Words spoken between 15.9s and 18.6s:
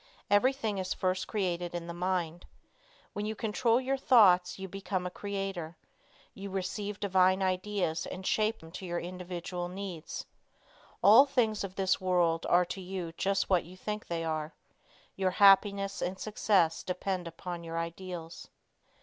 and success depend upon your ideals.